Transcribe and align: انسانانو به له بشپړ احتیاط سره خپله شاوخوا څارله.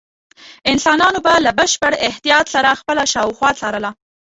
انسانانو 0.71 1.19
به 1.25 1.33
له 1.45 1.51
بشپړ 1.59 1.91
احتیاط 2.07 2.45
سره 2.55 2.69
خپله 2.79 3.03
شاوخوا 3.13 3.49
څارله. 3.59 3.91